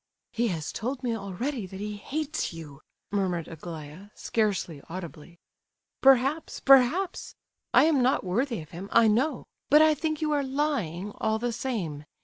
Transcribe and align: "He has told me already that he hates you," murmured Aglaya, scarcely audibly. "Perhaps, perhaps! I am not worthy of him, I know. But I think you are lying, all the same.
"He 0.31 0.47
has 0.47 0.71
told 0.71 1.03
me 1.03 1.15
already 1.15 1.67
that 1.67 1.79
he 1.79 1.95
hates 1.95 2.51
you," 2.53 2.81
murmured 3.11 3.47
Aglaya, 3.47 4.09
scarcely 4.15 4.81
audibly. 4.89 5.37
"Perhaps, 6.01 6.59
perhaps! 6.59 7.35
I 7.71 7.83
am 7.83 8.01
not 8.01 8.23
worthy 8.23 8.61
of 8.61 8.71
him, 8.71 8.89
I 8.91 9.07
know. 9.07 9.45
But 9.69 9.83
I 9.83 9.93
think 9.93 10.19
you 10.19 10.31
are 10.31 10.41
lying, 10.41 11.11
all 11.21 11.37
the 11.37 11.53
same. 11.53 12.05